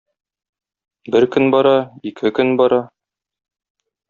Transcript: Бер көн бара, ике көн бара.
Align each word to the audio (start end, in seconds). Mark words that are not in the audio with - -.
Бер 1.15 1.27
көн 1.35 1.45
бара, 1.57 1.75
ике 2.13 2.33
көн 2.39 2.57
бара. 2.63 2.81